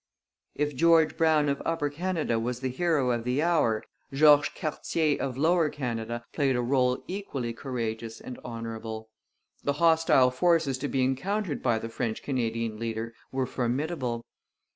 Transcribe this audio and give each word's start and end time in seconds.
If 0.55 0.75
George 0.75 1.15
Brown 1.15 1.47
of 1.47 1.61
Upper 1.63 1.87
Canada 1.91 2.39
was 2.39 2.61
the 2.61 2.71
hero 2.71 3.11
of 3.11 3.23
the 3.23 3.43
hour, 3.43 3.83
George 4.11 4.55
Cartier 4.55 5.21
of 5.21 5.37
Lower 5.37 5.69
Canada 5.69 6.25
played 6.33 6.55
a 6.55 6.59
rôle 6.59 7.03
equally 7.07 7.53
courageous 7.53 8.19
and 8.19 8.39
honourable. 8.39 9.11
The 9.63 9.73
hostile 9.73 10.31
forces 10.31 10.79
to 10.79 10.87
be 10.87 11.03
encountered 11.03 11.61
by 11.61 11.77
the 11.77 11.87
French 11.87 12.23
Canadian 12.23 12.79
leader 12.79 13.13
were 13.31 13.45
formidable. 13.45 14.25